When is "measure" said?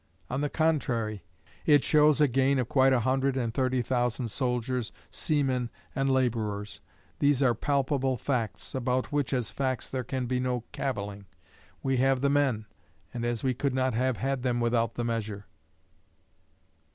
15.03-15.45